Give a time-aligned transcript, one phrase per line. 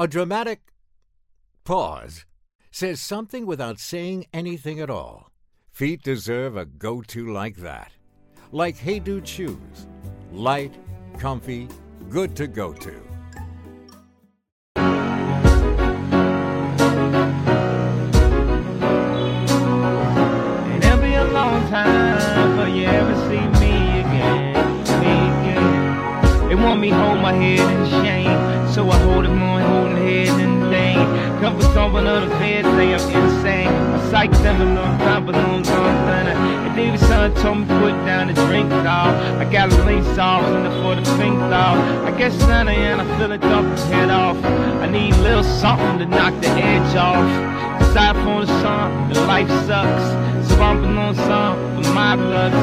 [0.00, 0.60] A dramatic
[1.64, 2.24] pause
[2.70, 5.32] says something without saying anything at all.
[5.72, 7.90] Feet deserve a go to like that.
[8.52, 9.88] Like Hey Dude shoes.
[10.30, 10.72] Light,
[11.18, 11.66] comfy,
[12.08, 13.08] good to go to.
[26.78, 27.77] Me hold my head
[32.06, 33.68] on the bed, say I'm insane.
[33.68, 36.32] I psych them and on top balloons on thunder.
[36.32, 39.14] And David son told me put down the drink, dog.
[39.40, 41.78] I got a link sauce in the for the pink dog.
[42.06, 44.36] I guess Santa and I feel it dump his head off.
[44.44, 47.24] I need a little something to knock the edge off.
[47.82, 50.48] Aside from the song, the life sucks.
[50.48, 52.56] So I'm on some for my bloods.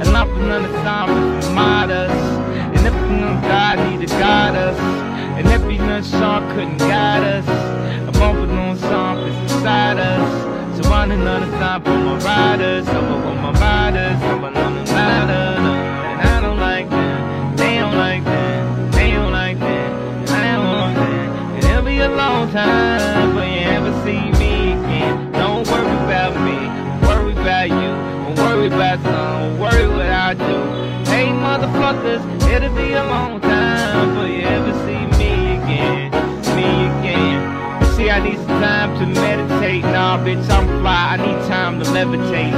[0.00, 0.28] And I'm
[0.64, 2.10] of time for my us.
[2.76, 4.78] And if you know God need to guide us.
[5.38, 7.63] And if you know song couldn't guide us.
[9.66, 10.84] On inside us.
[10.84, 12.86] So I'm another time for my riders.
[12.86, 14.22] I'm for my riders.
[14.22, 15.32] I'm another rider.
[16.20, 17.56] And I don't like them.
[17.56, 18.90] They don't like them.
[18.90, 19.56] They don't like.
[19.56, 20.98] And I don't want.
[20.98, 25.32] And it'll be a long time before you ever see me again.
[25.32, 26.58] Don't worry about me,
[27.08, 28.34] worry about you.
[28.34, 30.56] Don't worry about some, worry what I do.
[31.10, 36.10] Hey motherfuckers, it'll be a long time before you ever see me again,
[36.54, 36.68] me
[36.98, 37.94] again.
[37.96, 39.33] See, I need some time to meditate.
[40.18, 41.14] Bitch, I'm fly.
[41.14, 42.54] I need time to levitate.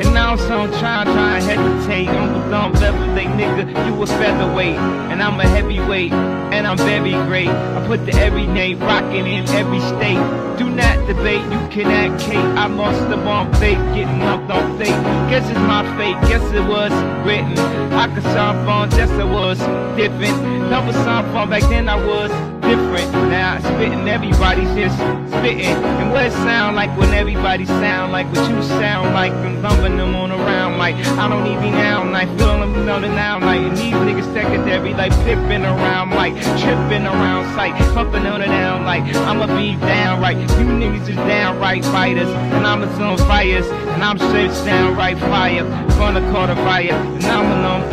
[0.00, 2.08] And now so I'm trying, trying to hesitate.
[2.08, 3.86] Uncle Dump levitate, nigga.
[3.86, 4.76] You a featherweight,
[5.10, 7.48] and I'm a heavyweight, and I'm very great.
[7.48, 10.18] I put the everyday rocking in every state.
[10.58, 12.36] Do not debate, you can act Kate.
[12.36, 15.00] I must have on fake, getting up on fake.
[15.30, 16.92] Guess it's my fate, guess it was
[17.24, 17.56] written.
[17.92, 19.58] I could sound fun, just it was
[19.96, 20.68] different.
[20.68, 23.10] Number sound fun back then I was different.
[23.30, 24.96] Now spitting, everybody's just
[25.32, 25.72] spitting.
[26.00, 29.32] And what it sound like when everybody sound like what you sound like.
[29.32, 33.08] I'm thumping them on around like I don't even now like feeling them know the
[33.08, 38.42] now like and these niggas secondary like flipping around like tripping around sight, pumping on
[38.42, 40.36] it down like I'ma be downright.
[40.36, 45.64] You niggas just downright fighters, and I'm a some fires, and I'm straight downright fire.
[45.98, 47.84] Gonna call the fire, and I'm alone.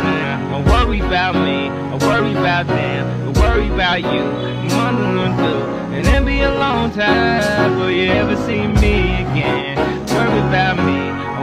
[0.50, 4.22] Don't worry about me, don't worry about them, worry about you.
[4.68, 9.76] Gonna do, and it'll be a long time before you ever see me again.
[10.08, 11.00] Worry about me,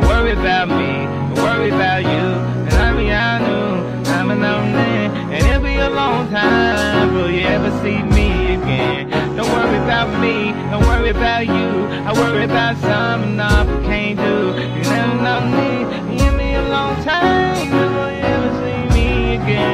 [0.07, 0.91] worry about me,
[1.41, 2.25] worry about you.
[2.67, 4.75] And I mean I knew I'm alone
[5.33, 9.09] and it'll be a long time before you ever see me again.
[9.35, 11.69] Don't worry about me, don't worry about you.
[12.07, 14.37] I worry about something I can't do.
[14.75, 19.72] You never know me, it'll be a long time before you ever see me again.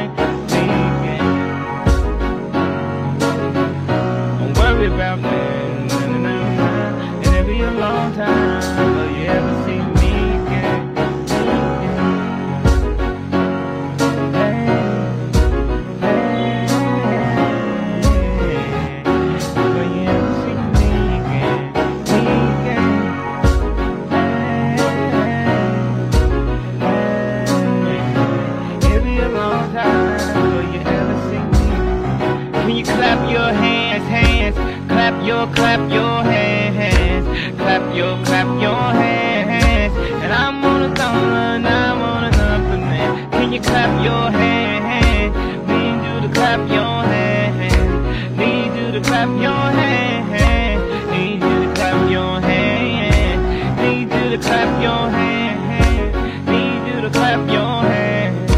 [43.70, 45.34] Clap your hands?
[45.70, 48.38] Need you to clap your hands.
[48.38, 50.82] Need you to clap your hands.
[51.12, 53.42] Need you to clap your hands.
[53.80, 56.14] Need you to clap your hands.
[56.52, 58.50] Need you to clap your hands.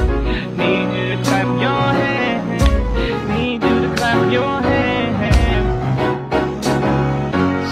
[0.61, 2.63] Need you to clap your hands.
[3.35, 5.71] Need you to clap your hands.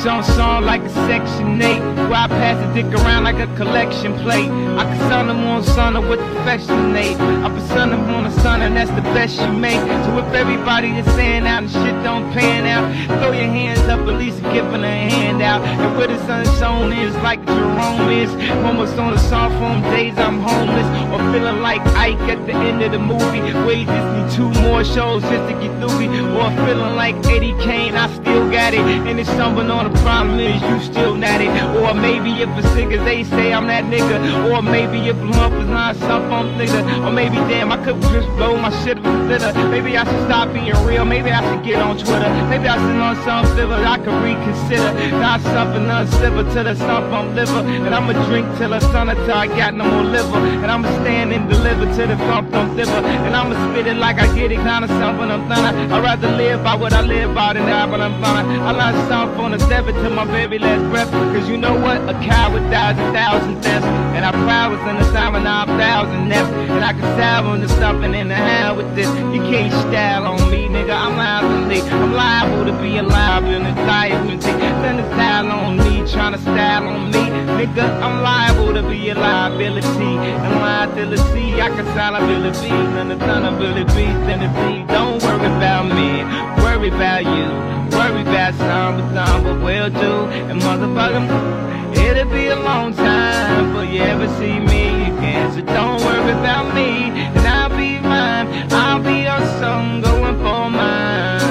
[0.03, 4.19] Song song like a section 8 Where I pass the dick around like a collection
[4.19, 4.51] plate.
[4.51, 8.77] I can son them on son with affectionate I son them on a son and
[8.77, 9.81] that's the best you make.
[10.05, 12.85] So if everybody is saying out and shit don't pan out
[13.21, 16.93] Throw your hands up at least giving a hand out And where the sun shone
[16.93, 18.31] is like Jerome is.
[18.67, 22.83] Almost on the song from days I'm homeless Or feeling like Ike at the end
[22.83, 23.39] of the movie.
[23.39, 27.57] You just need two more shows just to get through me Or feeling like Eddie
[27.63, 28.81] Kane, I still got it.
[28.81, 31.51] And it's someone on the problem is you still not it.
[31.77, 32.63] Or maybe if a
[32.93, 34.17] as they say I'm that nigga
[34.51, 38.57] Or maybe if lump is not something I'm Or maybe damn I could just blow
[38.57, 41.99] my shit with glitter Maybe I should stop being real, maybe I should get on
[41.99, 44.93] Twitter Maybe I should on some flavor I can reconsider.
[45.19, 47.61] Not something uncivil till the stump I'm liver.
[47.87, 50.39] And I'ma drink till the sun until I got no more liver.
[50.63, 53.01] And I'ma stand and deliver till the thump don't liver.
[53.27, 55.95] And I'ma spit it like I get it, kinda something I'm thunder.
[55.95, 58.45] I'd rather live by what I live by than die when I'm thunder.
[58.69, 61.11] I learned something on the seven till my very last breath.
[61.11, 61.90] Cause you know what?
[61.91, 63.87] A coward a thousand deaths.
[64.15, 66.53] And I was in the time and I'm thousand nests.
[66.53, 69.09] And I can stab on the stuffing in the hand with this.
[69.35, 70.95] You can't style on me, nigga.
[70.95, 71.61] I'm liable.
[71.71, 74.43] I'm liable to be alive in the diamond.
[74.43, 77.25] Then the style on me, trying to style on me.
[77.59, 79.89] Nigga, I'm liable to be a liability.
[79.89, 82.71] And liability, I can style ability.
[82.71, 84.87] None of none ability, then it be.
[84.93, 86.00] Don't worry about me,
[86.81, 87.99] worry about you.
[87.99, 90.13] Worry about some, but some, but will do.
[90.49, 95.53] And motherfucker, it'll be a long time before you ever see me again.
[95.53, 98.73] So don't worry about me, and I'll be mine.
[98.73, 101.43] I'll be your son going for mine.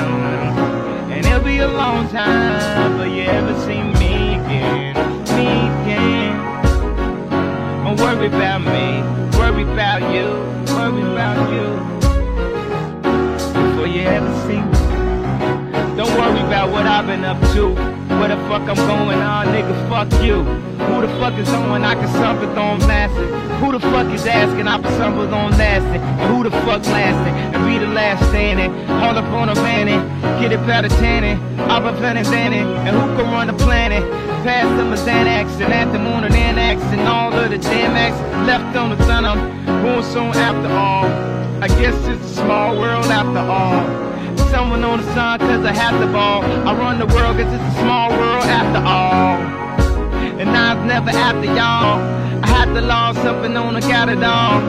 [1.12, 4.96] And it'll be a long time before you ever see me again.
[5.38, 6.34] Me again.
[7.84, 10.26] Don't worry about me, worry about you,
[10.74, 11.69] worry about you.
[16.80, 17.76] What I've been up to.
[18.20, 20.44] Where the fuck I'm going on, nigga, fuck you.
[20.88, 21.84] Who the fuck is on?
[21.84, 23.30] I can something on massive.
[23.60, 24.66] Who the fuck is asking?
[24.66, 26.02] I can something on lasting.
[26.02, 27.36] And who the fuck lasting?
[27.54, 28.72] And be the last standing.
[29.04, 30.00] Hold up on a vanity.
[30.40, 31.38] Get it better tanning.
[31.70, 32.64] I've been planning Danny.
[32.88, 34.04] And who can run the planet?
[34.48, 38.20] Past them a Xanax and at the moon and Annex and all of the acts
[38.48, 39.26] left on the sun.
[39.26, 41.06] I'm soon after all.
[41.62, 44.09] I guess it's a small world after all
[44.50, 46.44] someone on the sun cause I have the ball.
[46.44, 49.38] I run the world cause it's a small world after all.
[50.42, 52.02] And I was never after y'all.
[52.44, 54.62] I had to law something on I got it all.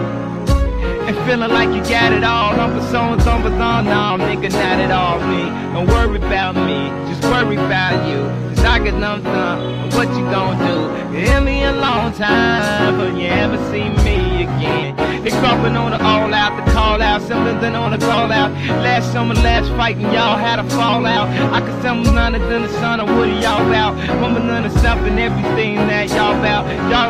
[1.08, 2.60] And feeling like you got it all.
[2.60, 3.70] I'm for so and so for so.
[3.94, 5.42] No, nigga, not at all me.
[5.72, 8.20] Don't worry about me, just worry about you.
[8.50, 9.90] Cause I got nothing done.
[9.96, 11.16] What you gonna do?
[11.16, 15.09] It'll be a long time, but you ever see me again.
[15.22, 18.52] They crumping on the all out, the call out, than on the call out.
[18.82, 21.28] Last summer, last fight, and y'all had a fallout.
[21.52, 23.96] I could tell none of the son of what y'all about.
[24.20, 26.29] Woman, none of something, everything that y'all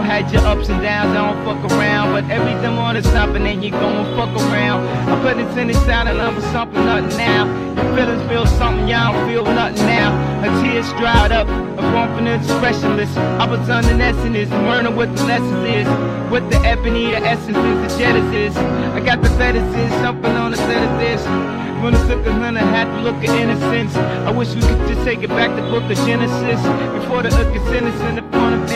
[0.00, 0.10] about.
[0.10, 2.12] Had your ups and downs, I don't fuck around.
[2.12, 4.86] But everything on is something, and then you gon' fuck around.
[5.08, 7.46] I put it in the sound and I'm something, nothing now.
[7.74, 10.10] Your feelings feel something, y'all don't feel nothing now.
[10.42, 13.16] Her tears dried up, a confidence specialist.
[13.16, 15.88] I was under lesson is learning what the lessons is.
[16.30, 18.56] What the ebony, the essence is, the genesis.
[18.56, 21.20] I got the fetishes, something on the set of this.
[21.82, 23.96] When the took a hundred, had to look at innocence.
[23.96, 26.60] I wish we could just take it back to book of Genesis.
[26.92, 28.70] Before the hook is innocent, the point of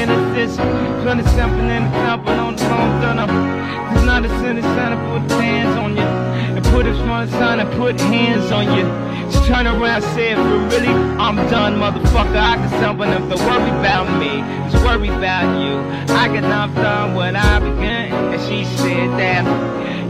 [1.15, 1.35] innocence.
[1.35, 3.29] Plenty something in the thumping on the phone, up.
[3.29, 6.03] There's not a sin, it's time to put hands on you.
[6.03, 8.85] And put it front sign and put hands on you.
[9.31, 12.37] Just turn around, say it for really, I'm done, motherfucker.
[12.37, 14.43] I can something if to worry about me.
[14.71, 15.79] Just worry about you.
[16.15, 18.13] I got enough done when I began.
[18.35, 19.45] And she said that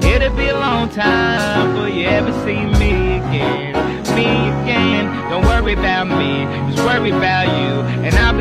[0.04, 3.74] it'll be a long time before you ever see me again.
[4.14, 4.26] Me
[4.62, 5.30] again.
[5.30, 7.82] Don't worry about me, just worry about you.
[8.06, 8.33] And I'll